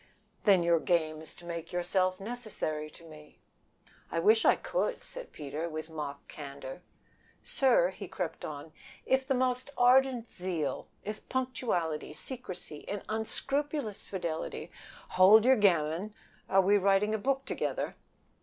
"Then 0.45 0.63
your 0.63 0.79
game 0.79 1.21
is 1.21 1.35
to 1.35 1.45
make 1.45 1.71
yourself 1.71 2.19
necessary 2.19 2.89
to 2.89 3.03
me." 3.05 3.37
"I 4.11 4.17
wish 4.17 4.45
I 4.45 4.55
could," 4.55 5.03
said 5.03 5.31
Peter, 5.31 5.69
with 5.69 5.91
mock 5.91 6.27
candor. 6.27 6.81
"Sir," 7.43 7.89
he 7.89 8.07
crept 8.07 8.43
on, 8.43 8.71
"if 9.05 9.27
the 9.27 9.35
most 9.35 9.69
ardent 9.77 10.31
zeal, 10.31 10.87
if 11.03 11.29
punctuality, 11.29 12.13
secrecy, 12.13 12.83
and 12.89 13.03
unscrupulous 13.09 14.07
fidelity" 14.07 14.71
"Hold 15.17 15.45
your 15.45 15.55
gammon! 15.55 16.15
Are 16.49 16.61
we 16.61 16.79
writing 16.79 17.13
a 17.13 17.19
book 17.19 17.45
together! 17.45 17.95